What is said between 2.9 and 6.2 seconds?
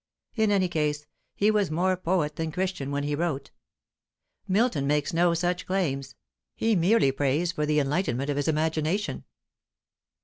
he wrote. Milton makes no such claims;